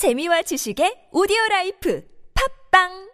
재미와 0.00 0.40
지식의 0.48 1.12
오디오 1.12 1.36
라이프. 1.50 2.00
팝빵 2.32 3.09